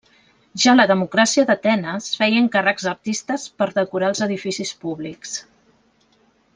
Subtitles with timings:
[0.61, 5.39] Ja la democràcia d'Atenes feia encàrrecs a artistes per decorar els edificis públics.